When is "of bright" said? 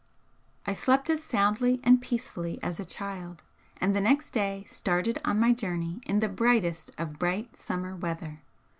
6.97-7.55